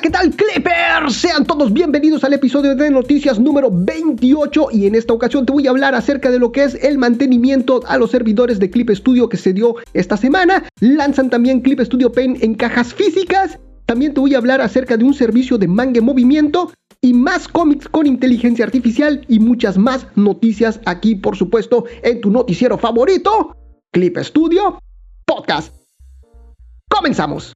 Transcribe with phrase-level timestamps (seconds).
[0.00, 1.16] ¿qué tal Clippers?
[1.16, 5.66] Sean todos bienvenidos al episodio de noticias número 28 y en esta ocasión te voy
[5.66, 9.28] a hablar acerca de lo que es el mantenimiento a los servidores de Clip Studio
[9.28, 10.68] que se dio esta semana.
[10.78, 13.58] Lanzan también Clip Studio Paint en cajas físicas.
[13.86, 16.70] También te voy a hablar acerca de un servicio de manga en movimiento
[17.00, 22.30] y más cómics con inteligencia artificial y muchas más noticias aquí, por supuesto, en tu
[22.30, 23.56] noticiero favorito,
[23.90, 24.78] Clip Studio
[25.24, 25.74] Podcast.
[26.88, 27.52] Comenzamos.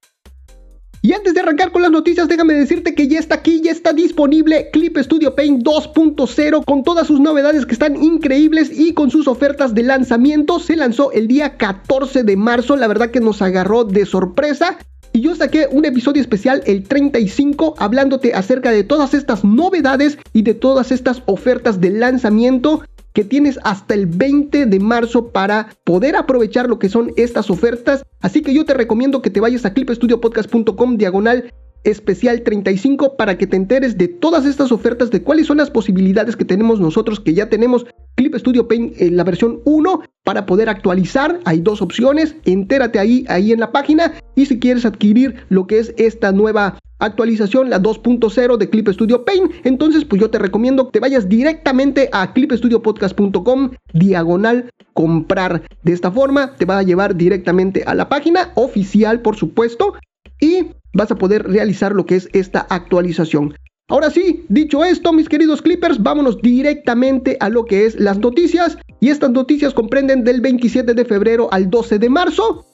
[1.04, 3.92] Y antes de arrancar con las noticias, déjame decirte que ya está aquí, ya está
[3.92, 9.26] disponible Clip Studio Paint 2.0 con todas sus novedades que están increíbles y con sus
[9.26, 10.60] ofertas de lanzamiento.
[10.60, 14.78] Se lanzó el día 14 de marzo, la verdad que nos agarró de sorpresa.
[15.12, 20.42] Y yo saqué un episodio especial, el 35, hablándote acerca de todas estas novedades y
[20.42, 26.16] de todas estas ofertas de lanzamiento que tienes hasta el 20 de marzo para poder
[26.16, 28.04] aprovechar lo que son estas ofertas.
[28.20, 31.52] Así que yo te recomiendo que te vayas a clipestudiopodcast.com diagonal
[31.84, 36.36] especial 35 para que te enteres de todas estas ofertas, de cuáles son las posibilidades
[36.36, 40.68] que tenemos nosotros, que ya tenemos Clip Studio Paint en la versión 1 para poder
[40.68, 41.40] actualizar.
[41.44, 45.78] Hay dos opciones, entérate ahí, ahí en la página y si quieres adquirir lo que
[45.78, 49.52] es esta nueva actualización, la 2.0 de Clip Studio Paint.
[49.64, 55.62] Entonces, pues yo te recomiendo que te vayas directamente a clipstudiopodcast.com, diagonal comprar.
[55.82, 59.94] De esta forma, te va a llevar directamente a la página oficial, por supuesto,
[60.40, 63.54] y vas a poder realizar lo que es esta actualización.
[63.88, 68.78] Ahora sí, dicho esto, mis queridos clippers, vámonos directamente a lo que es las noticias.
[69.00, 72.64] Y estas noticias comprenden del 27 de febrero al 12 de marzo.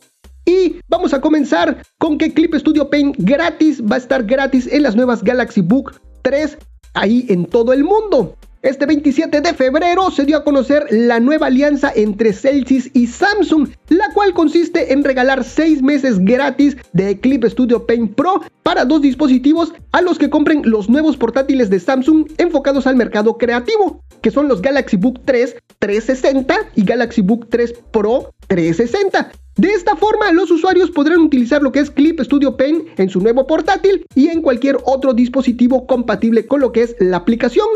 [0.45, 4.83] Y vamos a comenzar con que Clip Studio Paint gratis va a estar gratis en
[4.83, 6.57] las nuevas Galaxy Book 3
[6.95, 8.37] ahí en todo el mundo.
[8.63, 13.69] Este 27 de febrero se dio a conocer la nueva alianza entre Celsius y Samsung,
[13.89, 19.01] la cual consiste en regalar 6 meses gratis de Clip Studio Paint Pro para dos
[19.01, 24.33] dispositivos a los que compren los nuevos portátiles de Samsung enfocados al mercado creativo, que
[24.33, 29.31] son los Galaxy Book 3 360 y Galaxy Book 3 Pro 360.
[29.55, 33.21] De esta forma, los usuarios podrán utilizar lo que es Clip Studio Paint en su
[33.21, 37.69] nuevo portátil y en cualquier otro dispositivo compatible con lo que es la aplicación.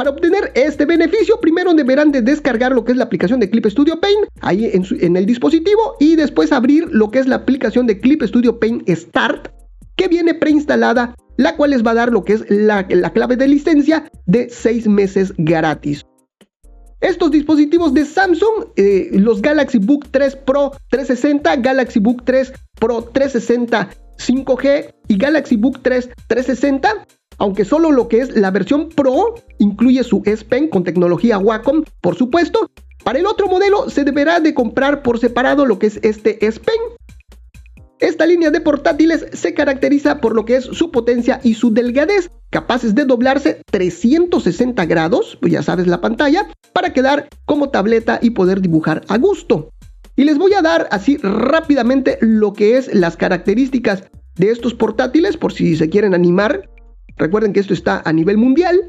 [0.00, 3.66] Para obtener este beneficio, primero deberán de descargar lo que es la aplicación de Clip
[3.66, 8.00] Studio Paint ahí en, el dispositivo y después abrir lo que es la aplicación de
[8.00, 9.48] Clip Studio Paint Start
[9.96, 13.36] que viene preinstalada, la cual les va a dar lo que es la, la clave
[13.36, 16.06] de licencia de 6 meses gratis.
[17.02, 23.02] Estos dispositivos de Samsung, eh, los Galaxy Book 3 Pro 360, Galaxy Book 3 Pro
[23.02, 23.90] 360
[24.20, 27.06] 5G y Galaxy Book 3 360,
[27.40, 31.82] aunque solo lo que es la versión Pro incluye su S Pen con tecnología Wacom,
[32.00, 32.70] por supuesto.
[33.02, 36.60] Para el otro modelo se deberá de comprar por separado lo que es este S
[36.60, 36.76] Pen.
[37.98, 42.30] Esta línea de portátiles se caracteriza por lo que es su potencia y su delgadez,
[42.50, 48.30] capaces de doblarse 360 grados, pues ya sabes la pantalla, para quedar como tableta y
[48.30, 49.70] poder dibujar a gusto.
[50.14, 54.04] Y les voy a dar así rápidamente lo que es las características
[54.36, 56.68] de estos portátiles por si se quieren animar.
[57.20, 58.80] Recuerden que esto está a nivel mundial.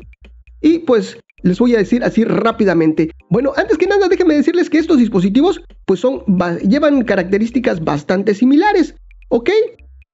[0.62, 3.12] Y pues les voy a decir así rápidamente.
[3.30, 6.24] Bueno, antes que nada déjenme decirles que estos dispositivos pues son
[6.68, 8.96] llevan características bastante similares,
[9.30, 9.50] ¿ok?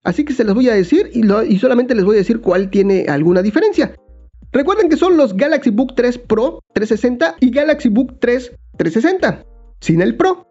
[0.03, 3.05] Así que se las voy a decir y, solamente les voy a decir cuál tiene
[3.07, 3.93] alguna diferencia.
[4.51, 9.45] Recuerden que son los Galaxy Book 3 Pro 360 y Galaxy Book 3 360,
[9.81, 10.47] sin el Pro.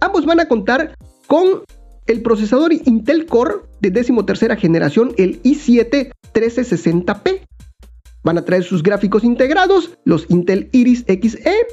[0.00, 0.94] Ambos van a contar
[1.26, 1.64] con
[2.06, 7.40] el procesador Intel Core de 13 generación, el i7 1360p.
[8.22, 11.66] Van a traer sus gráficos integrados, los Intel Iris Xe.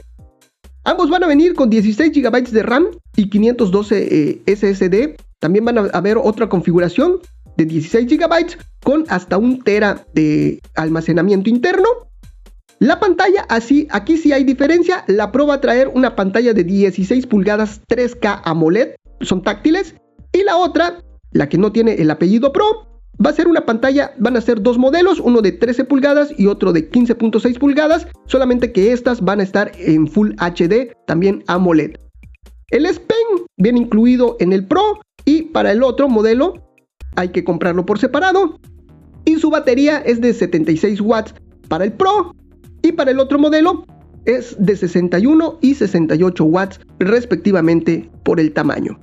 [0.83, 5.77] Ambos van a venir con 16 GB de RAM y 512 eh, SSD también van
[5.77, 7.19] a haber otra configuración
[7.57, 11.87] de 16 GB con hasta un tera de almacenamiento interno.
[12.79, 15.03] La pantalla, así, aquí sí hay diferencia.
[15.07, 19.95] La Pro va a traer una pantalla de 16 pulgadas 3K AMOLED, son táctiles.
[20.37, 20.99] Y la otra,
[21.31, 24.61] la que no tiene el apellido Pro, va a ser una pantalla, van a ser
[24.61, 29.39] dos modelos, uno de 13 pulgadas y otro de 15.6 pulgadas, solamente que estas van
[29.39, 31.95] a estar en Full HD, también AMOLED.
[32.69, 33.01] El S
[33.57, 36.53] viene incluido en el Pro y para el otro modelo
[37.15, 38.59] hay que comprarlo por separado.
[39.25, 41.33] Y su batería es de 76 watts
[41.67, 42.31] para el Pro.
[42.83, 43.85] Y para el otro modelo
[44.25, 48.99] es de 61 y 68 watts respectivamente por el tamaño.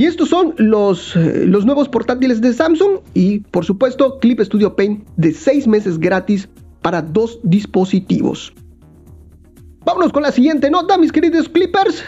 [0.00, 4.74] Y estos son los, eh, los nuevos portátiles de Samsung y por supuesto Clip Studio
[4.74, 6.48] Paint de 6 meses gratis
[6.80, 8.50] para dos dispositivos.
[9.84, 12.02] Vámonos con la siguiente nota, mis queridos clippers.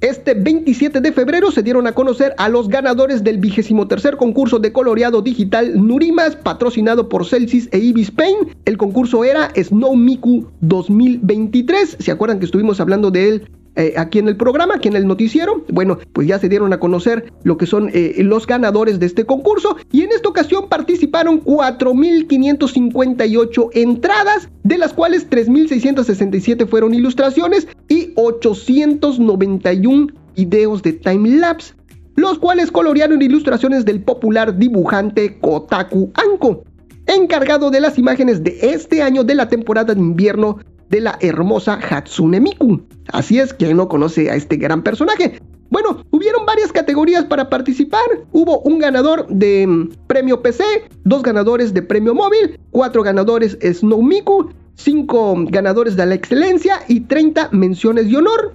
[0.00, 4.60] Este 27 de febrero se dieron a conocer a los ganadores del vigésimo tercer concurso
[4.60, 8.50] de coloreado digital Nurimas, patrocinado por Celsius e Ibis Paint.
[8.64, 11.96] El concurso era Snow Miku 2023.
[11.98, 15.06] ¿Se acuerdan que estuvimos hablando de él eh, aquí en el programa, aquí en el
[15.06, 15.64] noticiero.
[15.68, 19.26] Bueno, pues ya se dieron a conocer lo que son eh, los ganadores de este
[19.26, 28.12] concurso y en esta ocasión participaron 4.558 entradas, de las cuales 3.667 fueron ilustraciones y
[28.16, 30.06] 891
[30.36, 31.74] videos de time-lapse,
[32.16, 36.62] los cuales colorearon ilustraciones del popular dibujante Kotaku Anko
[37.06, 40.58] encargado de las imágenes de este año de la temporada de invierno
[40.88, 42.82] de la hermosa Hatsune Miku.
[43.08, 45.40] Así es, que no conoce a este gran personaje?
[45.70, 48.04] Bueno, hubieron varias categorías para participar.
[48.32, 50.64] Hubo un ganador de mm, premio PC,
[51.04, 57.00] dos ganadores de premio móvil, cuatro ganadores Snow Miku, cinco ganadores de la excelencia y
[57.00, 58.54] 30 menciones de honor.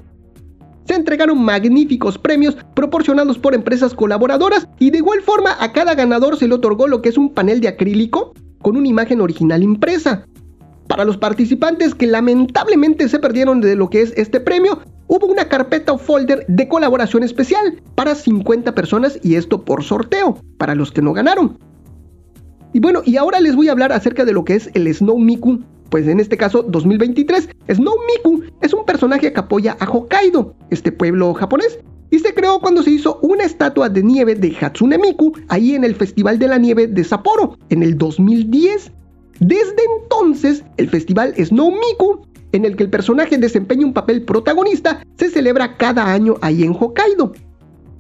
[0.86, 6.38] Se entregaron magníficos premios proporcionados por empresas colaboradoras y de igual forma a cada ganador
[6.38, 10.26] se le otorgó lo que es un panel de acrílico con una imagen original impresa.
[10.90, 15.48] Para los participantes que lamentablemente se perdieron de lo que es este premio, hubo una
[15.48, 20.92] carpeta o folder de colaboración especial para 50 personas y esto por sorteo, para los
[20.92, 21.60] que no ganaron.
[22.74, 25.20] Y bueno, y ahora les voy a hablar acerca de lo que es el Snow
[25.20, 25.60] Miku,
[25.92, 27.50] pues en este caso 2023.
[27.72, 31.78] Snow Miku es un personaje que apoya a Hokkaido, este pueblo japonés,
[32.10, 35.84] y se creó cuando se hizo una estatua de nieve de Hatsune Miku ahí en
[35.84, 38.92] el Festival de la Nieve de Sapporo en el 2010.
[39.40, 45.02] Desde entonces, el festival Snow Miku, en el que el personaje desempeña un papel protagonista,
[45.18, 47.34] se celebra cada año ahí en Hokkaido.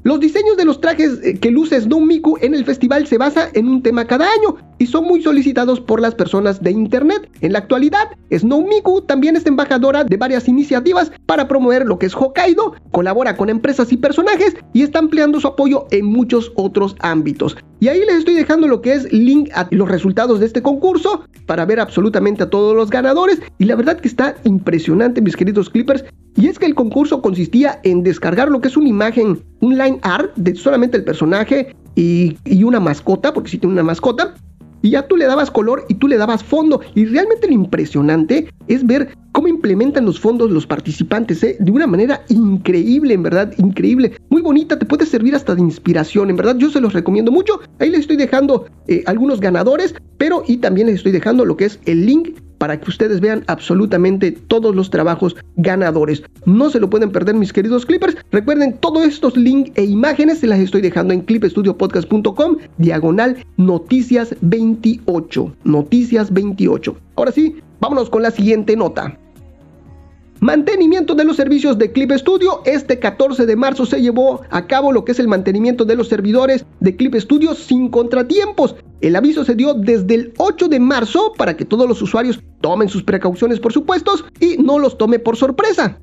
[0.09, 3.49] Los diseños de los trajes eh, que luce Snow Miku en el festival se basa
[3.53, 7.29] en un tema cada año y son muy solicitados por las personas de internet.
[7.41, 12.07] En la actualidad, Snow Miku también es embajadora de varias iniciativas para promover lo que
[12.07, 16.95] es Hokkaido, colabora con empresas y personajes y está ampliando su apoyo en muchos otros
[17.01, 17.55] ámbitos.
[17.79, 21.23] Y ahí les estoy dejando lo que es link a los resultados de este concurso
[21.45, 25.69] para ver absolutamente a todos los ganadores y la verdad que está impresionante mis queridos
[25.69, 26.03] clippers
[26.35, 29.98] y es que el concurso consistía en descargar lo que es una imagen, un line
[30.01, 34.33] art de solamente el personaje y, una mascota, porque sí tiene una mascota.
[34.81, 36.79] Y ya tú le dabas color y tú le dabas fondo.
[36.95, 41.57] Y realmente lo impresionante es ver cómo implementan los fondos los participantes, ¿eh?
[41.59, 44.13] de una manera increíble, en verdad, increíble.
[44.29, 47.59] Muy bonita, te puede servir hasta de inspiración, en verdad, yo se los recomiendo mucho.
[47.79, 51.65] Ahí les estoy dejando eh, algunos ganadores, pero y también les estoy dejando lo que
[51.65, 56.21] es el link para que ustedes vean absolutamente todos los trabajos ganadores.
[56.45, 58.15] No se lo pueden perder mis queridos clippers.
[58.31, 65.55] Recuerden, todos estos links e imágenes se las estoy dejando en clipstudiopodcast.com, diagonal noticias 28.
[65.63, 66.95] Noticias 28.
[67.15, 69.17] Ahora sí, vámonos con la siguiente nota.
[70.41, 72.61] Mantenimiento de los servicios de Clip Studio.
[72.63, 76.07] Este 14 de marzo se llevó a cabo lo que es el mantenimiento de los
[76.07, 78.77] servidores de Clip Studio sin contratiempos.
[79.01, 82.87] El aviso se dio desde el 8 de marzo para que todos los usuarios tomen
[82.87, 85.99] sus precauciones por supuesto y no los tome por sorpresa.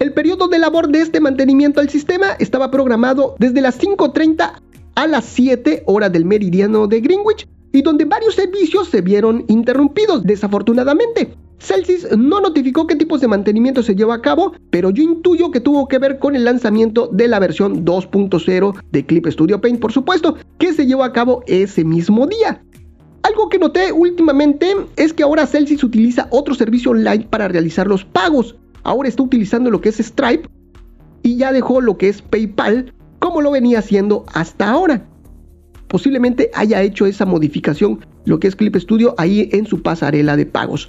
[0.00, 4.60] El periodo de labor de este mantenimiento al sistema estaba programado desde las 5.30
[4.96, 10.24] a las 7 horas del meridiano de Greenwich y donde varios servicios se vieron interrumpidos
[10.24, 11.36] desafortunadamente.
[11.58, 15.60] Celsius no notificó qué tipos de mantenimiento se llevó a cabo, pero yo intuyo que
[15.60, 19.92] tuvo que ver con el lanzamiento de la versión 2.0 de Clip Studio Paint, por
[19.92, 22.62] supuesto, que se llevó a cabo ese mismo día.
[23.22, 28.04] Algo que noté últimamente es que ahora Celsius utiliza otro servicio online para realizar los
[28.04, 28.56] pagos.
[28.84, 30.48] Ahora está utilizando lo que es Stripe
[31.22, 35.04] y ya dejó lo que es PayPal como lo venía haciendo hasta ahora.
[35.88, 40.46] Posiblemente haya hecho esa modificación, lo que es Clip Studio, ahí en su pasarela de
[40.46, 40.88] pagos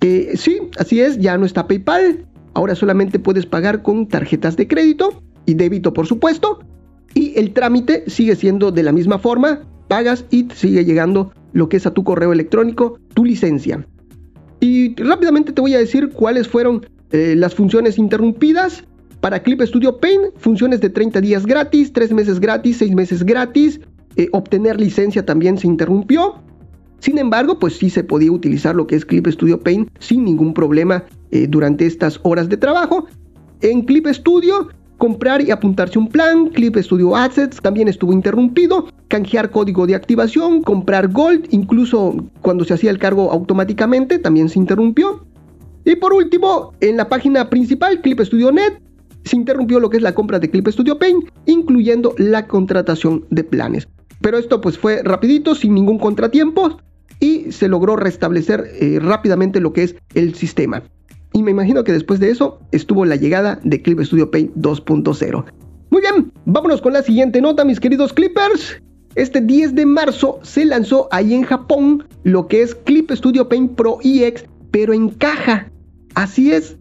[0.00, 2.26] sí, así es, ya no está PayPal.
[2.54, 6.60] Ahora solamente puedes pagar con tarjetas de crédito y débito, por supuesto.
[7.14, 9.62] Y el trámite sigue siendo de la misma forma.
[9.88, 13.86] Pagas y sigue llegando lo que es a tu correo electrónico, tu licencia.
[14.60, 18.84] Y rápidamente te voy a decir cuáles fueron eh, las funciones interrumpidas.
[19.20, 23.80] Para Clip Studio Paint, funciones de 30 días gratis, 3 meses gratis, 6 meses gratis.
[24.16, 26.34] Eh, obtener licencia también se interrumpió.
[27.04, 30.54] Sin embargo, pues sí se podía utilizar lo que es Clip Studio Paint sin ningún
[30.54, 33.04] problema eh, durante estas horas de trabajo.
[33.60, 39.50] En Clip Studio, comprar y apuntarse un plan, Clip Studio Assets también estuvo interrumpido, canjear
[39.50, 45.26] código de activación, comprar Gold, incluso cuando se hacía el cargo automáticamente, también se interrumpió.
[45.84, 48.80] Y por último, en la página principal, Clip Studio Net,
[49.24, 53.44] se interrumpió lo que es la compra de Clip Studio Paint, incluyendo la contratación de
[53.44, 53.86] planes.
[54.22, 56.78] Pero esto pues fue rapidito, sin ningún contratiempo
[57.20, 60.82] y se logró restablecer eh, rápidamente lo que es el sistema.
[61.32, 65.44] y me imagino que después de eso estuvo la llegada de Clip Studio Paint 2.0.
[65.90, 68.80] Muy bien, vámonos con la siguiente nota, mis queridos Clippers.
[69.14, 73.76] Este 10 de marzo se lanzó ahí en Japón lo que es Clip Studio Paint
[73.76, 75.70] Pro EX, pero en caja.
[76.14, 76.76] Así es.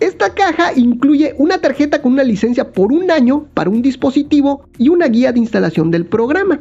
[0.00, 4.88] Esta caja incluye una tarjeta con una licencia por un año para un dispositivo y
[4.88, 6.60] una guía de instalación del programa.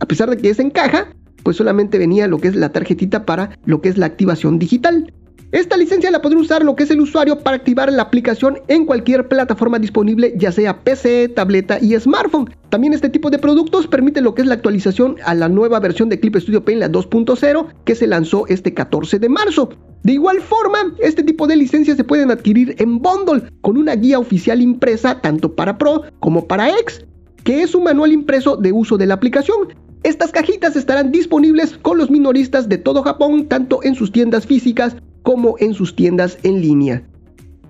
[0.00, 1.08] A pesar de que es en caja,
[1.42, 5.12] pues solamente venía lo que es la tarjetita para lo que es la activación digital.
[5.52, 8.86] Esta licencia la podrá usar lo que es el usuario para activar la aplicación en
[8.86, 12.56] cualquier plataforma disponible, ya sea PC, tableta y smartphone.
[12.70, 16.08] También este tipo de productos permite lo que es la actualización a la nueva versión
[16.08, 19.68] de Clip Studio Paint, la 2.0, que se lanzó este 14 de marzo.
[20.04, 24.18] De igual forma, este tipo de licencias se pueden adquirir en bundle con una guía
[24.18, 27.04] oficial impresa tanto para Pro como para X,
[27.44, 29.68] que es un manual impreso de uso de la aplicación.
[30.02, 34.96] Estas cajitas estarán disponibles con los minoristas de todo Japón, tanto en sus tiendas físicas
[35.22, 37.04] como en sus tiendas en línea.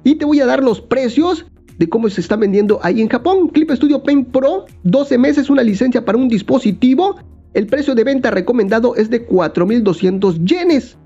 [0.02, 1.44] Y te voy a dar los precios
[1.78, 3.48] de cómo se está vendiendo ahí en Japón.
[3.48, 7.16] Clip Studio Paint Pro, 12 meses, una licencia para un dispositivo.
[7.52, 10.96] El precio de venta recomendado es de 4.200 yenes,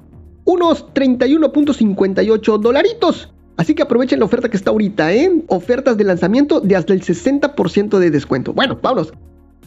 [0.44, 3.32] unos 31.58 dolaritos.
[3.56, 5.42] Así que aprovechen la oferta que está ahorita, ¿eh?
[5.48, 8.52] Ofertas de lanzamiento de hasta el 60% de descuento.
[8.52, 9.12] Bueno, vámonos.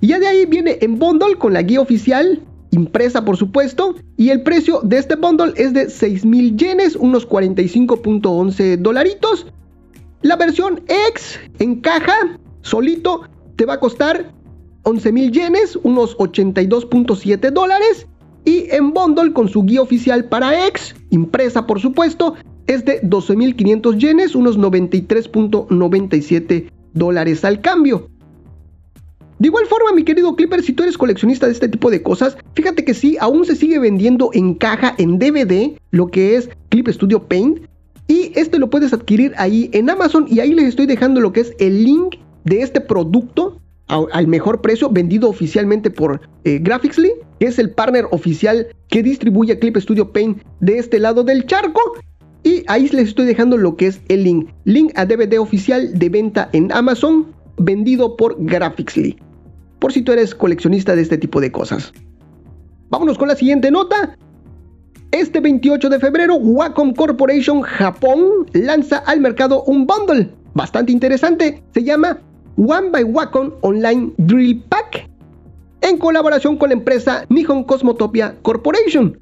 [0.02, 2.42] Y ya de ahí viene en bundle con la guía oficial,
[2.72, 8.78] impresa por supuesto, y el precio de este bundle es de 6.000 yenes, unos 45.11
[8.78, 9.48] dolaritos.
[10.22, 13.22] La versión X en caja, solito,
[13.56, 14.34] te va a costar
[14.84, 18.08] 11.000 yenes, unos 82.7 dólares.
[18.46, 22.36] Y en bundle con su guía oficial para X, impresa por supuesto,
[22.68, 28.08] es de 12.500 yenes, unos 93.97 dólares al cambio.
[29.40, 32.38] De igual forma, mi querido Clipper, si tú eres coleccionista de este tipo de cosas,
[32.56, 36.90] fíjate que sí, aún se sigue vendiendo en caja, en DVD, lo que es Clip
[36.90, 37.62] Studio Paint.
[38.10, 41.40] Y este lo puedes adquirir ahí en Amazon y ahí les estoy dejando lo que
[41.40, 47.48] es el link de este producto al mejor precio vendido oficialmente por eh, Graphicsly, que
[47.48, 51.80] es el partner oficial que distribuye Clip Studio Paint de este lado del charco.
[52.44, 54.50] Y ahí les estoy dejando lo que es el link.
[54.66, 57.28] Link a DVD oficial de venta en Amazon
[57.58, 59.18] vendido por Graphicsly
[59.80, 61.94] por si tú eres coleccionista de este tipo de cosas.
[62.90, 64.16] Vámonos con la siguiente nota.
[65.12, 71.64] Este 28 de febrero, Wacom Corporation Japón lanza al mercado un bundle bastante interesante.
[71.74, 72.20] Se llama
[72.58, 75.10] One by Wacom Online Drill Pack
[75.82, 79.18] en colaboración con la empresa Nihon Cosmotopia Corporation,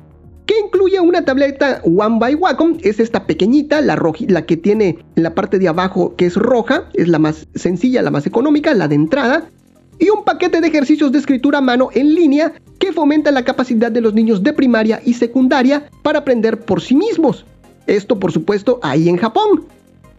[0.45, 5.23] que incluye una tableta One by Wacom, es esta pequeñita, la, la que tiene en
[5.23, 8.87] la parte de abajo que es roja, es la más sencilla, la más económica, la
[8.87, 9.51] de entrada,
[9.99, 13.91] y un paquete de ejercicios de escritura a mano en línea que fomenta la capacidad
[13.91, 17.45] de los niños de primaria y secundaria para aprender por sí mismos.
[17.87, 19.65] Esto por supuesto ahí en Japón.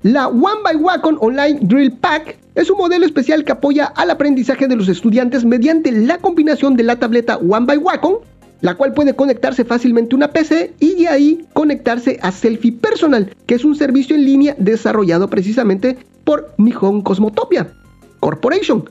[0.03, 4.69] La One by Wacom Online Drill Pack es un modelo especial que apoya al aprendizaje
[4.69, 8.19] de los estudiantes mediante la combinación de la tableta One by Wacom,
[8.61, 13.35] la cual puede conectarse fácilmente a una PC y de ahí conectarse a Selfie Personal,
[13.47, 17.73] que es un servicio en línea desarrollado precisamente por Nihon Cosmotopia
[18.21, 18.89] Corporation.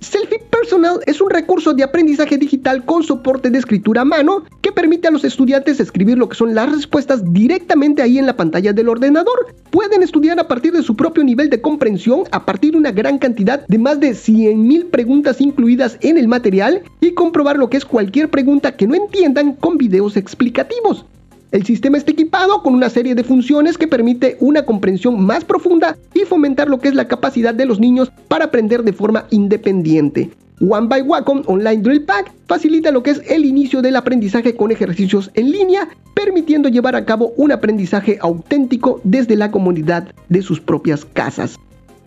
[0.00, 4.72] Selfie Personal es un recurso de aprendizaje digital con soporte de escritura a mano que
[4.72, 8.72] permite a los estudiantes escribir lo que son las respuestas directamente ahí en la pantalla
[8.72, 9.54] del ordenador.
[9.70, 13.18] Pueden estudiar a partir de su propio nivel de comprensión, a partir de una gran
[13.18, 17.84] cantidad de más de 100.000 preguntas incluidas en el material y comprobar lo que es
[17.84, 21.06] cualquier pregunta que no entiendan con videos explicativos.
[21.52, 25.96] El sistema está equipado con una serie de funciones que permite una comprensión más profunda
[26.12, 30.30] y fomentar lo que es la capacidad de los niños para aprender de forma independiente.
[30.60, 34.72] One by Wacom Online Drill Pack facilita lo que es el inicio del aprendizaje con
[34.72, 40.60] ejercicios en línea, permitiendo llevar a cabo un aprendizaje auténtico desde la comunidad de sus
[40.60, 41.56] propias casas.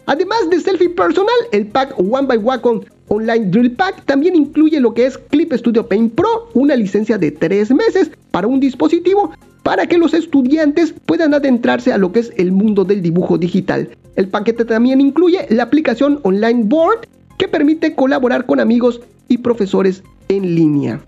[0.08, 4.93] Además de Selfie Personal, el pack One by Wacom Online Drill Pack también incluye lo
[4.93, 9.31] que es Clip Studio Paint Pro, una licencia de 3 meses para un dispositivo
[9.63, 13.89] para que los estudiantes puedan adentrarse a lo que es el mundo del dibujo digital.
[14.15, 20.03] El paquete también incluye la aplicación Online Board que permite colaborar con amigos y profesores
[20.27, 20.99] en línea.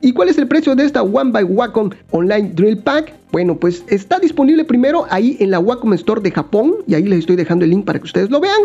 [0.00, 3.14] ¿Y cuál es el precio de esta One by Wacom Online Drill Pack?
[3.30, 7.20] Bueno, pues está disponible primero ahí en la Wacom Store de Japón y ahí les
[7.20, 8.62] estoy dejando el link para que ustedes lo vean.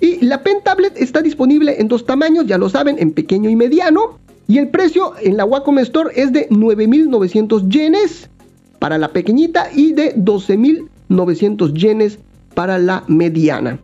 [0.00, 3.56] Y la Pen Tablet está disponible en dos tamaños, ya lo saben, en pequeño y
[3.56, 4.18] mediano.
[4.48, 8.28] Y el precio en la Wacom Store es de 9.900 yenes
[8.78, 12.18] para la pequeñita y de 12.900 yenes
[12.54, 13.78] para la mediana.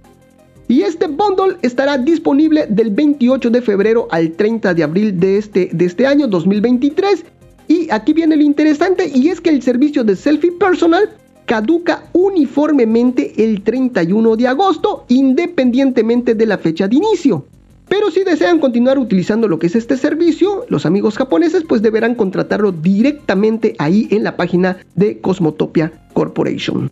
[0.68, 5.70] Y este bundle estará disponible del 28 de febrero al 30 de abril de este,
[5.72, 7.24] de este año 2023.
[7.68, 11.10] Y aquí viene lo interesante y es que el servicio de Selfie Personal
[11.46, 17.46] caduca uniformemente el 31 de agosto, independientemente de la fecha de inicio.
[17.88, 22.16] Pero si desean continuar utilizando lo que es este servicio, los amigos japoneses pues deberán
[22.16, 26.90] contratarlo directamente ahí en la página de Cosmotopia Corporation.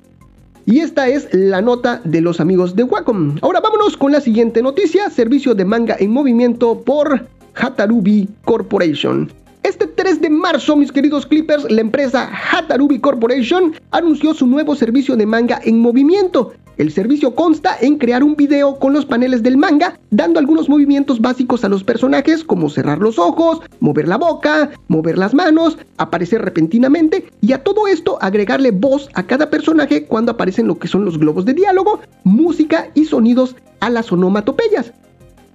[0.67, 3.37] Y esta es la nota de los amigos de Wacom.
[3.43, 9.31] Ahora vámonos con la siguiente noticia, servicio de manga en movimiento por Hatarubi Corporation.
[9.64, 15.16] Este 3 de marzo, mis queridos Clippers, la empresa Hatarubi Corporation anunció su nuevo servicio
[15.16, 16.52] de manga en movimiento.
[16.76, 21.18] El servicio consta en crear un video con los paneles del manga, dando algunos movimientos
[21.18, 26.42] básicos a los personajes, como cerrar los ojos, mover la boca, mover las manos, aparecer
[26.42, 31.06] repentinamente, y a todo esto agregarle voz a cada personaje cuando aparecen lo que son
[31.06, 34.92] los globos de diálogo, música y sonidos a las onomatopeyas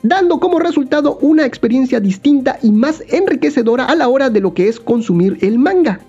[0.04, 4.68] dando como resultado una experiencia distinta y más enriquecedora a la hora de lo que
[4.68, 6.00] es consumir el manga.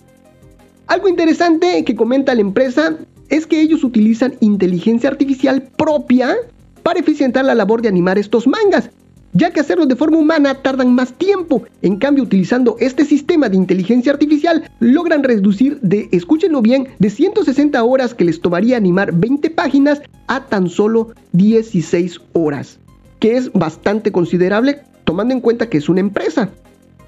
[0.87, 2.97] Algo interesante que comenta la empresa
[3.29, 6.35] es que ellos utilizan inteligencia artificial propia
[6.83, 8.91] para eficientar la labor de animar estos mangas,
[9.33, 11.63] ya que hacerlo de forma humana tardan más tiempo.
[11.83, 17.85] En cambio, utilizando este sistema de inteligencia artificial, logran reducir de, escúchenlo bien, de 160
[17.85, 22.80] horas que les tomaría animar 20 páginas a tan solo 16 horas
[23.21, 26.51] que es bastante considerable tomando en cuenta que es una empresa.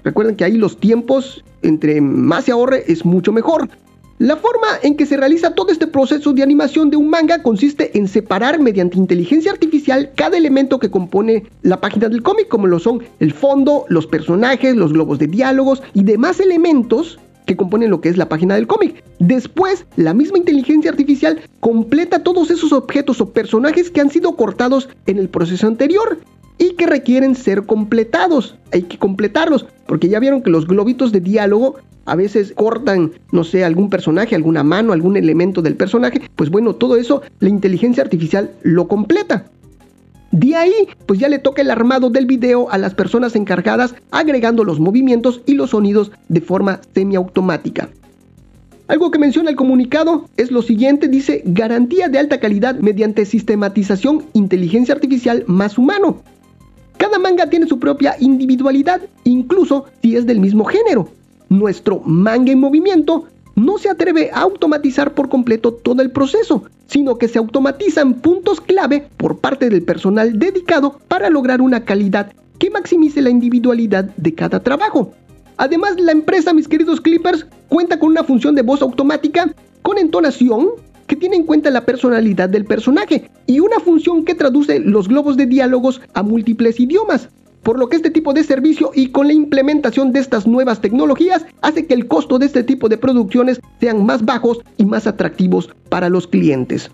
[0.03, 3.69] Recuerden que ahí los tiempos entre más se ahorre es mucho mejor.
[4.19, 7.97] La forma en que se realiza todo este proceso de animación de un manga consiste
[7.97, 12.79] en separar mediante inteligencia artificial cada elemento que compone la página del cómic, como lo
[12.79, 18.01] son el fondo, los personajes, los globos de diálogos y demás elementos que componen lo
[18.01, 19.03] que es la página del cómic.
[19.19, 24.89] Después, la misma inteligencia artificial completa todos esos objetos o personajes que han sido cortados
[25.05, 26.19] en el proceso anterior
[26.57, 28.55] y que requieren ser completados.
[28.71, 33.43] Hay que completarlos, porque ya vieron que los globitos de diálogo a veces cortan, no
[33.43, 36.21] sé, algún personaje, alguna mano, algún elemento del personaje.
[36.35, 39.45] Pues bueno, todo eso la inteligencia artificial lo completa.
[40.33, 44.63] De ahí, pues ya le toca el armado del video a las personas encargadas, agregando
[44.63, 47.89] los movimientos y los sonidos de forma semiautomática.
[48.87, 54.23] Algo que menciona el comunicado es lo siguiente, dice garantía de alta calidad mediante sistematización
[54.33, 56.23] inteligencia artificial más humano.
[56.97, 61.09] Cada manga tiene su propia individualidad, incluso si es del mismo género.
[61.49, 67.17] Nuestro manga en movimiento no se atreve a automatizar por completo todo el proceso, sino
[67.17, 72.69] que se automatizan puntos clave por parte del personal dedicado para lograr una calidad que
[72.69, 75.13] maximice la individualidad de cada trabajo.
[75.57, 80.69] Además, la empresa, mis queridos Clippers, cuenta con una función de voz automática con entonación
[81.07, 85.37] que tiene en cuenta la personalidad del personaje y una función que traduce los globos
[85.37, 87.29] de diálogos a múltiples idiomas,
[87.63, 91.45] por lo que este tipo de servicio y con la implementación de estas nuevas tecnologías
[91.61, 95.69] hace que el costo de este tipo de producciones sean más bajos y más atractivos
[95.89, 96.91] para los clientes.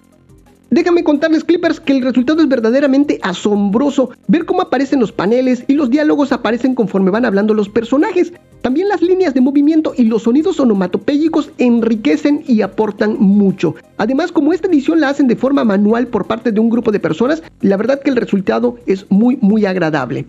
[0.71, 4.12] Déjame contarles, Clippers, que el resultado es verdaderamente asombroso.
[4.27, 8.34] Ver cómo aparecen los paneles y los diálogos aparecen conforme van hablando los personajes.
[8.62, 13.73] También las líneas de movimiento y los sonidos onomatopéyicos enriquecen y aportan mucho.
[13.97, 16.99] Además, como esta edición la hacen de forma manual por parte de un grupo de
[16.99, 20.27] personas, la verdad que el resultado es muy muy agradable.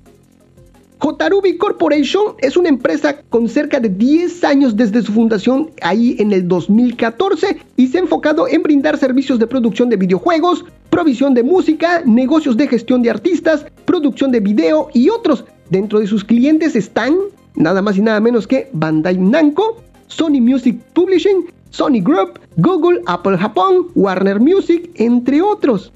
[1.01, 6.31] Jotarubi Corporation es una empresa con cerca de 10 años desde su fundación ahí en
[6.31, 11.43] el 2014 y se ha enfocado en brindar servicios de producción de videojuegos, provisión de
[11.43, 15.47] música, negocios de gestión de artistas, producción de video y otros.
[15.71, 17.17] Dentro de sus clientes están
[17.55, 23.39] nada más y nada menos que Bandai Namco, Sony Music Publishing, Sony Group, Google, Apple
[23.39, 25.93] Japón, Warner Music, entre otros.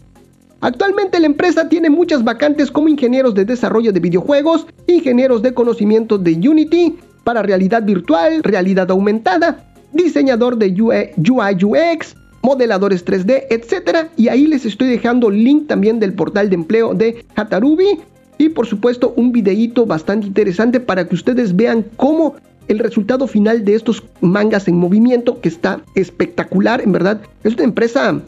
[0.65, 6.17] Actualmente la empresa tiene muchas vacantes como ingenieros de desarrollo de videojuegos, ingenieros de conocimiento
[6.17, 14.09] de Unity para realidad virtual, realidad aumentada, diseñador de UI UX, modeladores 3D, etc.
[14.17, 18.01] Y ahí les estoy dejando link también del portal de empleo de Hatarubi
[18.39, 22.37] y por supuesto un videíto bastante interesante para que ustedes vean cómo
[22.69, 27.21] el resultado final de estos mangas en movimiento que está espectacular, en verdad.
[27.43, 28.23] Es una empresa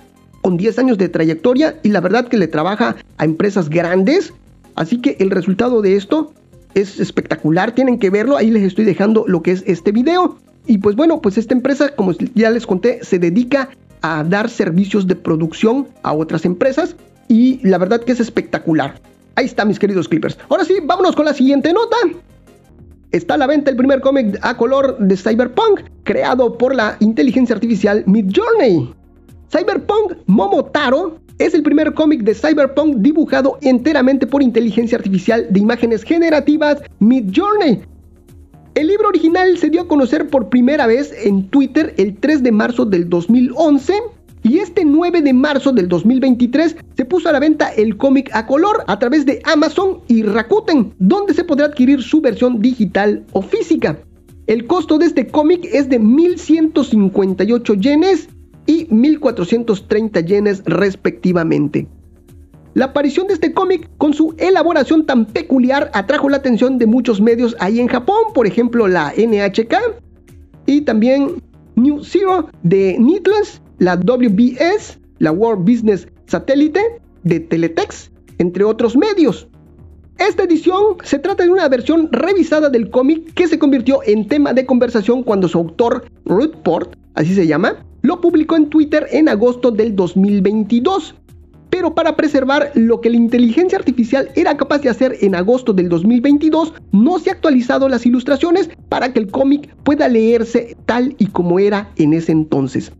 [0.47, 4.33] con 10 años de trayectoria y la verdad que le trabaja a empresas grandes.
[4.77, 6.33] Así que el resultado de esto
[6.75, 10.39] es espectacular, tienen que verlo, ahí les estoy dejando lo que es este video.
[10.65, 13.71] Y pues bueno, pues esta empresa, como ya les conté, se dedica
[14.03, 16.95] a dar servicios de producción a otras empresas
[17.27, 19.01] y la verdad que es espectacular.
[19.35, 20.39] Ahí está, mis queridos Clippers.
[20.49, 21.97] Ahora sí, vámonos con la siguiente nota.
[23.11, 27.57] Está a la venta el primer cómic a color de Cyberpunk, creado por la inteligencia
[27.57, 28.95] artificial Midjourney.
[29.51, 36.03] Cyberpunk Momotaro es el primer cómic de Cyberpunk dibujado enteramente por inteligencia artificial de imágenes
[36.03, 37.83] generativas Midjourney.
[38.75, 42.53] El libro original se dio a conocer por primera vez en Twitter el 3 de
[42.53, 43.95] marzo del 2011
[44.43, 48.47] Y este 9 de marzo del 2023 se puso a la venta el cómic a
[48.47, 53.43] color a través de Amazon y Rakuten, donde se podrá adquirir su versión digital o
[53.43, 53.99] física.
[54.47, 58.29] El costo de este cómic es de 1.158 yenes
[58.67, 61.89] y 1.430 yenes respectivamente.
[62.75, 67.21] La aparición de este cómic con su elaboración tan peculiar atrajo la atención de muchos
[67.23, 69.75] medios ahí en Japón, por ejemplo la NHK
[70.67, 71.43] y también
[71.77, 76.81] New Zero de Needless, la WBS, la World Business Satellite
[77.23, 79.49] de Teletext, entre otros medios.
[80.19, 84.55] Esta edición se trata de una versión revisada del cómic que se convirtió en tema
[84.55, 89.29] de conversación cuando su autor, Ruth Port, así se llama, lo publicó en Twitter en
[89.29, 91.17] agosto del 2022
[91.71, 95.89] pero para preservar lo que la inteligencia artificial era capaz de hacer en agosto del
[95.89, 101.27] 2022, no se ha actualizado las ilustraciones para que el cómic pueda leerse tal y
[101.27, 102.93] como era en ese entonces.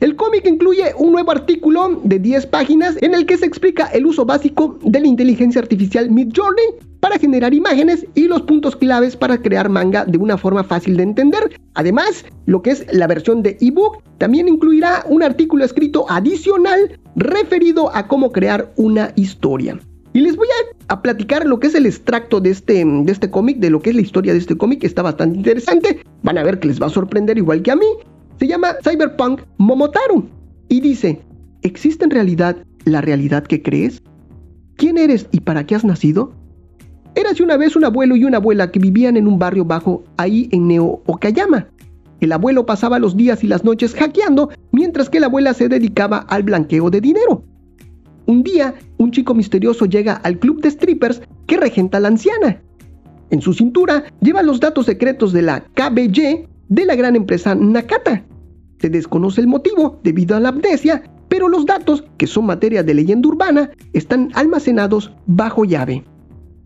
[0.00, 4.06] El cómic incluye un nuevo artículo de 10 páginas en el que se explica el
[4.06, 6.66] uso básico de la inteligencia artificial Midjourney
[7.00, 11.02] para generar imágenes y los puntos claves para crear manga de una forma fácil de
[11.02, 11.58] entender.
[11.74, 17.92] Además, lo que es la versión de ebook también incluirá un artículo escrito adicional referido
[17.92, 19.80] a cómo crear una historia.
[20.12, 20.48] Y les voy
[20.88, 23.90] a, platicar lo que es el extracto de este, de este cómic, de lo que
[23.90, 26.00] es la historia de este cómic, que está bastante interesante.
[26.22, 27.86] Van a ver que les va a sorprender igual que a mí.
[28.38, 30.24] Se llama Cyberpunk Momotaro
[30.68, 31.20] y dice,
[31.62, 34.00] ¿existe en realidad la realidad que crees?
[34.76, 36.32] ¿Quién eres y para qué has nacido?
[37.16, 40.48] Érase una vez un abuelo y una abuela que vivían en un barrio bajo ahí
[40.52, 41.66] en Neo Okayama.
[42.20, 46.18] El abuelo pasaba los días y las noches hackeando, mientras que la abuela se dedicaba
[46.18, 47.42] al blanqueo de dinero.
[48.26, 52.62] Un día, un chico misterioso llega al club de strippers que regenta la anciana.
[53.30, 58.24] En su cintura lleva los datos secretos de la KBY de la gran empresa Nakata.
[58.80, 62.94] Se desconoce el motivo debido a la amnesia, pero los datos, que son materia de
[62.94, 66.04] leyenda urbana, están almacenados bajo llave.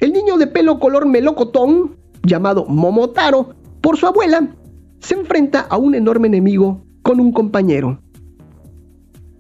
[0.00, 4.54] El niño de pelo color melocotón, llamado Momotaro, por su abuela,
[5.00, 8.00] se enfrenta a un enorme enemigo con un compañero.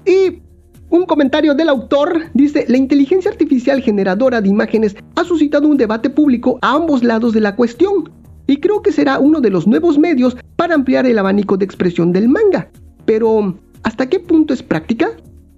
[0.04, 0.42] Y
[0.90, 6.10] un comentario del autor dice, la inteligencia artificial generadora de imágenes ha suscitado un debate
[6.10, 8.10] público a ambos lados de la cuestión,
[8.46, 12.12] y creo que será uno de los nuevos medios para ampliar el abanico de expresión
[12.12, 12.70] del manga.
[13.04, 15.10] Pero, ¿hasta qué punto es práctica?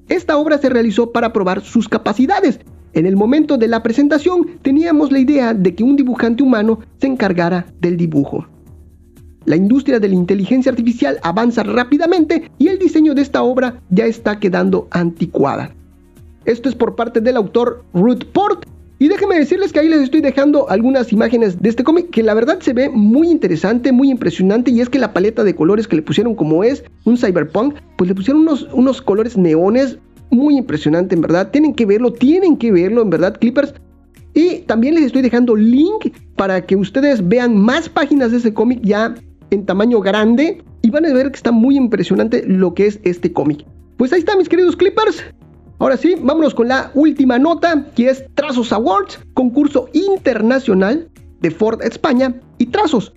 [0.09, 2.61] Esta obra se realizó para probar sus capacidades.
[2.93, 7.07] En el momento de la presentación teníamos la idea de que un dibujante humano se
[7.07, 8.47] encargara del dibujo.
[9.47, 14.07] La industria de la inteligencia artificial avanza rápidamente y el diseño de esta obra ya
[14.07, 15.75] está quedando anticuada.
[16.45, 18.67] Esto es por parte del autor Ruth Port
[18.99, 22.33] y déjenme decirles que ahí les estoy dejando algunas imágenes de este cómic que la
[22.33, 25.97] verdad se ve muy interesante, muy impresionante y es que la paleta de colores que
[25.97, 29.99] le pusieron como es un cyberpunk, pues le pusieron unos, unos colores neones
[30.31, 31.51] muy impresionante en verdad.
[31.51, 33.75] Tienen que verlo, tienen que verlo en verdad, Clippers.
[34.33, 38.81] Y también les estoy dejando link para que ustedes vean más páginas de ese cómic
[38.83, 39.15] ya
[39.51, 43.33] en tamaño grande y van a ver que está muy impresionante lo que es este
[43.33, 43.65] cómic.
[43.97, 45.25] Pues ahí está mis queridos Clippers.
[45.79, 51.09] Ahora sí, vámonos con la última nota, que es Trazos Awards, concurso internacional
[51.41, 53.13] de Ford España y Trazos.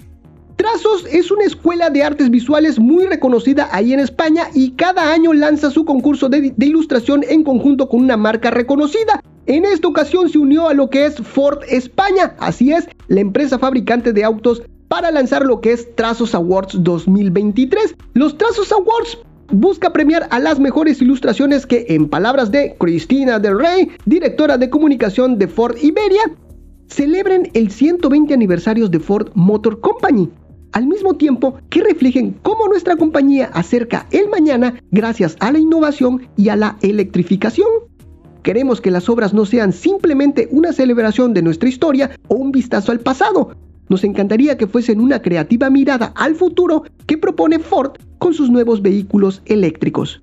[0.56, 5.34] Trazos es una escuela de artes visuales muy reconocida ahí en España y cada año
[5.34, 9.22] lanza su concurso de, de, ilustración en conjunto con una marca reconocida.
[9.46, 13.60] En esta ocasión se unió a lo que es Ford España, así es, la empresa
[13.60, 17.96] fabricante de autos para lanzar lo que es Trazos Awards 2023.
[18.14, 19.20] Los Trazos Awards
[19.52, 24.70] busca premiar a las mejores ilustraciones que, en palabras de Cristina Del Rey, directora de
[24.70, 26.22] comunicación de Ford Iberia,
[26.88, 30.30] celebren el 120 aniversarios de Ford Motor Company,
[30.72, 36.28] al mismo tiempo que reflejen cómo nuestra compañía acerca el mañana gracias a la innovación
[36.36, 37.68] y a la electrificación.
[38.44, 42.92] Queremos que las obras no sean simplemente una celebración de nuestra historia o un vistazo
[42.92, 43.52] al pasado,
[43.90, 48.82] nos encantaría que fuesen una creativa mirada al futuro que propone Ford con sus nuevos
[48.82, 50.22] vehículos eléctricos.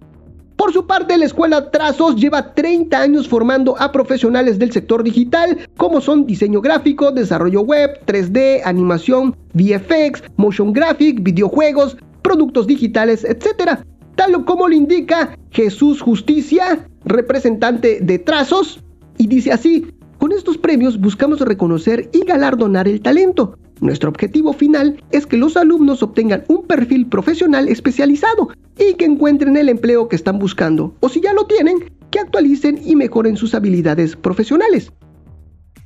[0.56, 5.58] Por su parte, la escuela Trazos lleva 30 años formando a profesionales del sector digital,
[5.76, 13.80] como son diseño gráfico, desarrollo web, 3D, animación, VFX, motion graphic, videojuegos, productos digitales, etc.
[14.14, 18.80] Tal como lo indica Jesús Justicia, representante de Trazos,
[19.18, 19.86] y dice así,
[20.18, 23.58] con estos premios buscamos reconocer y galardonar el talento.
[23.84, 29.58] Nuestro objetivo final es que los alumnos obtengan un perfil profesional especializado y que encuentren
[29.58, 33.54] el empleo que están buscando, o si ya lo tienen, que actualicen y mejoren sus
[33.54, 34.90] habilidades profesionales.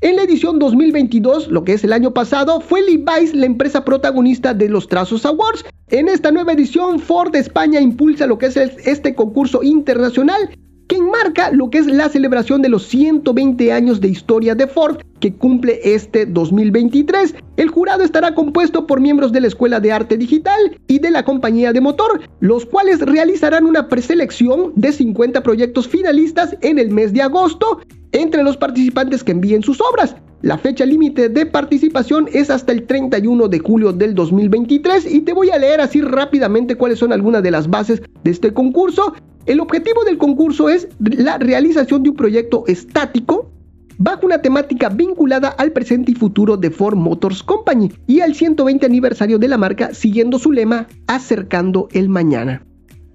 [0.00, 4.54] En la edición 2022, lo que es el año pasado, fue Levi's la empresa protagonista
[4.54, 5.64] de los Trazos Awards.
[5.88, 10.50] En esta nueva edición, Ford España impulsa lo que es este concurso internacional
[10.88, 14.96] que enmarca lo que es la celebración de los 120 años de historia de Ford
[15.20, 17.34] que cumple este 2023.
[17.56, 21.24] El jurado estará compuesto por miembros de la Escuela de Arte Digital y de la
[21.24, 27.12] compañía de motor, los cuales realizarán una preselección de 50 proyectos finalistas en el mes
[27.12, 27.80] de agosto
[28.12, 30.16] entre los participantes que envíen sus obras.
[30.40, 35.32] La fecha límite de participación es hasta el 31 de julio del 2023 y te
[35.32, 39.14] voy a leer así rápidamente cuáles son algunas de las bases de este concurso.
[39.48, 43.50] El objetivo del concurso es la realización de un proyecto estático
[43.96, 48.84] bajo una temática vinculada al presente y futuro de Ford Motors Company y al 120
[48.84, 52.66] aniversario de la marca siguiendo su lema Acercando el Mañana.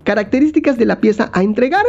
[0.03, 1.85] Características de la pieza a entregar.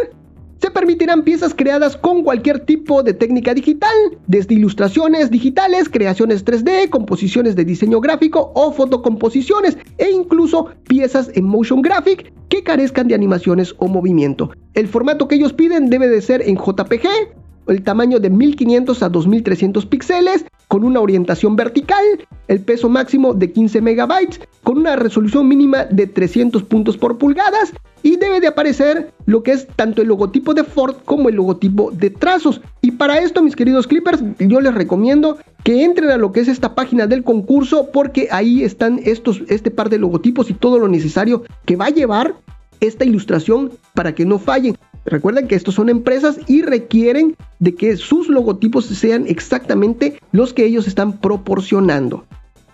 [0.64, 3.94] Se permitirán piezas creadas con cualquier tipo de técnica digital,
[4.26, 11.44] desde ilustraciones digitales, creaciones 3D, composiciones de diseño gráfico o fotocomposiciones e incluso piezas en
[11.44, 14.52] motion graphic que carezcan de animaciones o movimiento.
[14.72, 17.08] El formato que ellos piden debe de ser en JPG,
[17.68, 22.04] el tamaño de 1500 a 2300 píxeles, con una orientación vertical,
[22.48, 27.72] el peso máximo de 15 megabytes, con una resolución mínima de 300 puntos por pulgadas
[28.02, 31.92] y debe de aparecer lo que es tanto el logotipo de Ford como el logotipo
[31.92, 32.60] de trazos.
[32.80, 36.48] Y para esto, mis queridos clippers, yo les recomiendo que entren a lo que es
[36.48, 40.88] esta página del concurso porque ahí están estos, este par de logotipos y todo lo
[40.88, 42.34] necesario que va a llevar
[42.80, 44.76] esta ilustración para que no fallen.
[45.14, 50.64] Recuerden que estos son empresas y requieren de que sus logotipos sean exactamente los que
[50.64, 52.24] ellos están proporcionando.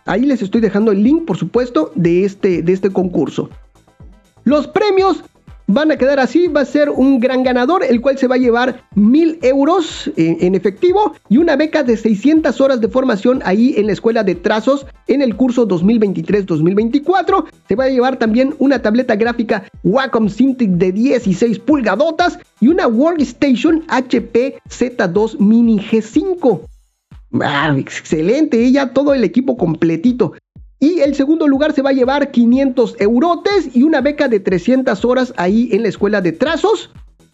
[0.07, 3.51] Ahí les estoy dejando el link, por supuesto, de este, de este concurso.
[4.45, 5.23] Los premios
[5.73, 8.39] van a quedar así, va a ser un gran ganador, el cual se va a
[8.39, 13.87] llevar mil euros en, efectivo y una beca de 600 horas de formación ahí en
[13.87, 17.45] la escuela de trazos en el curso 2023-2024.
[17.69, 22.87] Se va a llevar también una tableta gráfica Wacom Cintiq de 16 pulgadotas y una
[22.87, 26.61] Workstation HP Z2 Mini G5.
[27.41, 30.33] Ah, excelente, ya todo el equipo completito.
[30.83, 35.05] Y el segundo lugar se va a llevar 500 eurotes y una beca de 300
[35.05, 36.91] horas ahí en la escuela de trazos,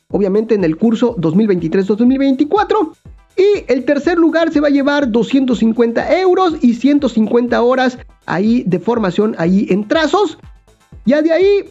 [0.09, 2.93] obviamente en el curso 2023-2024.
[3.37, 8.81] Y el tercer lugar se va a llevar 250 euros y 150 horas ahí de
[8.81, 10.39] formación ahí en trazos.
[11.05, 11.71] Ya de ahí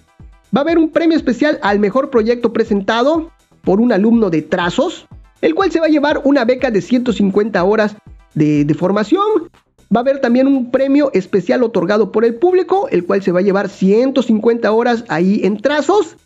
[0.55, 3.31] va a haber un premio especial al mejor proyecto presentado
[3.63, 5.07] por un alumno de trazos,
[5.41, 7.97] el cual se va a llevar una beca de 150 horas
[8.33, 9.49] de, de formación
[9.93, 13.39] Va a haber también un premio especial otorgado por el público, el cual se va
[13.39, 16.17] a llevar 150 horas ahí en trazos.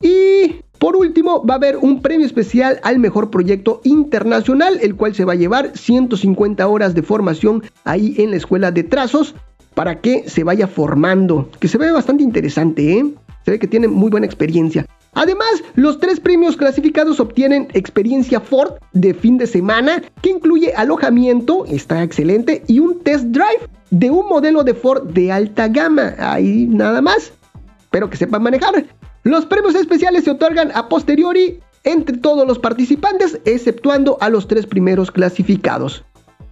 [0.00, 5.14] Y por último, va a haber un premio especial al mejor proyecto internacional, el cual
[5.14, 9.34] se va a llevar 150 horas de formación ahí en la escuela de trazos
[9.74, 11.48] para que se vaya formando.
[11.58, 13.06] Que se ve bastante interesante, ¿eh?
[13.44, 14.86] Se ve que tiene muy buena experiencia.
[15.14, 21.64] Además, los tres premios clasificados obtienen experiencia Ford de fin de semana que incluye alojamiento,
[21.66, 26.14] está excelente, y un test drive de un modelo de Ford de alta gama.
[26.18, 27.32] Ahí nada más.
[27.80, 28.86] Espero que sepan manejar.
[29.22, 34.66] Los premios especiales se otorgan a posteriori entre todos los participantes, exceptuando a los tres
[34.66, 36.04] primeros clasificados.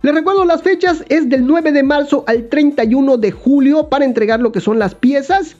[0.03, 4.40] Les recuerdo las fechas, es del 9 de marzo al 31 de julio para entregar
[4.40, 5.57] lo que son las piezas.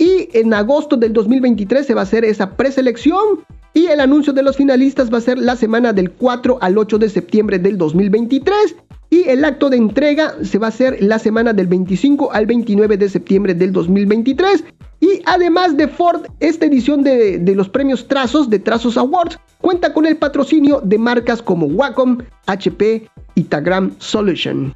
[0.00, 3.44] Y en agosto del 2023 se va a hacer esa preselección.
[3.74, 6.98] Y el anuncio de los finalistas va a ser la semana del 4 al 8
[6.98, 8.76] de septiembre del 2023.
[9.10, 12.96] Y el acto de entrega se va a hacer la semana del 25 al 29
[12.96, 14.64] de septiembre del 2023.
[15.00, 20.06] Y además de Ford, esta edición de, los premios Trazos de Trazos Awards cuenta con
[20.06, 24.74] el patrocinio de marcas como Wacom, HP y Tagram Solution.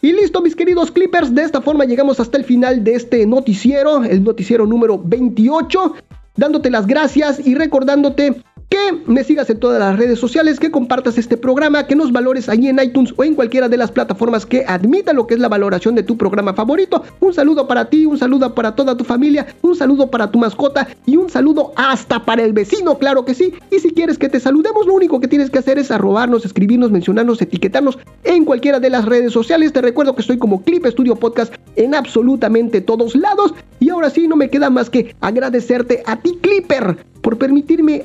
[0.00, 4.04] Y listo, mis queridos Clippers, de esta forma llegamos hasta el final de este noticiero,
[4.04, 5.94] el noticiero número 28,
[6.36, 11.16] dándote las gracias y recordándote que me sigas en todas las redes sociales, que compartas
[11.16, 14.64] este programa, que nos valores ahí en iTunes o en cualquiera de las plataformas que
[14.66, 17.02] admita lo que es la valoración de tu programa favorito.
[17.20, 20.86] Un saludo para ti, un saludo para toda tu familia, un saludo para tu mascota
[21.06, 23.54] y un saludo hasta para el vecino, claro que sí.
[23.70, 26.90] Y si quieres que te saludemos, lo único que tienes que hacer es arrobarnos, escribirnos,
[26.90, 29.72] mencionarnos, etiquetarnos en cualquiera de las redes sociales.
[29.72, 33.54] Te recuerdo que estoy como Clip Studio Podcast en absolutamente todos lados.
[33.80, 38.02] Y ahora sí, no me queda más que agradecerte a ti, Clipper, por permitirme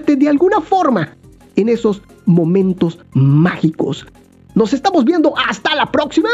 [0.00, 1.16] de alguna forma
[1.56, 4.06] en esos momentos mágicos.
[4.54, 6.28] Nos estamos viendo hasta la próxima.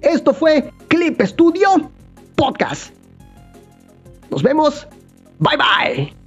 [0.00, 1.90] Esto fue Clip Studio
[2.36, 2.92] Podcast.
[4.30, 4.86] Nos vemos.
[5.38, 6.23] Bye bye.